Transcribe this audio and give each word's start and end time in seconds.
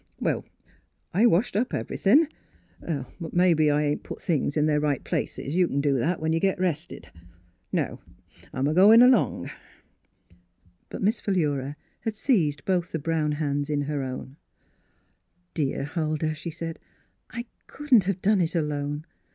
Well, 0.19 0.43
I 1.13 1.27
washed 1.27 1.55
up 1.55 1.75
everythin', 1.75 2.27
but 2.79 3.33
mebbe 3.35 3.59
I 3.59 3.83
ain't 3.83 3.99
Miss 3.99 3.99
Fhilura's 3.99 3.99
Wedding 3.99 3.99
Gown 3.99 3.99
put 3.99 4.21
things 4.23 4.57
in 4.57 4.65
their 4.65 4.79
right 4.79 5.03
places. 5.03 5.53
You 5.53 5.67
c'n 5.67 5.79
do 5.79 5.99
that 5.99 6.19
when 6.19 6.33
you 6.33 6.39
git 6.39 6.57
rested. 6.59 7.11
Now 7.71 7.99
I'm 8.51 8.65
a 8.67 8.73
goin' 8.73 9.03
along." 9.03 9.51
But 10.89 11.03
Miss 11.03 11.19
Philura 11.19 11.75
had 11.99 12.15
seized 12.15 12.65
both 12.65 12.91
the 12.91 12.97
brown 12.97 13.33
hands 13.33 13.69
in 13.69 13.81
her 13.81 14.01
own." 14.01 14.37
Dear 15.53 15.83
Huldah," 15.83 16.33
she 16.33 16.49
said," 16.49 16.79
I 17.29 17.45
couldn't 17.67 18.05
have 18.05 18.23
done 18.23 18.41
it 18.41 18.55
alone. 18.55 19.05